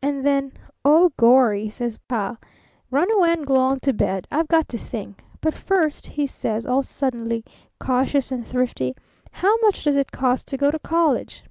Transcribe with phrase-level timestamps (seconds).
[0.00, 0.52] And then,
[0.86, 2.38] 'Oh, gorry!' says Pa.
[2.90, 4.26] 'Run away and g'long to bed.
[4.32, 5.22] I've got to think.
[5.42, 7.44] But first,' he says, all suddenly
[7.78, 8.94] cautious and thrifty,
[9.32, 11.44] 'how much does it cost to go to college?'